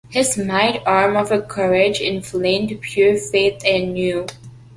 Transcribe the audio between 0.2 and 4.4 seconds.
mighty arm of courage inflamed pure faith anew.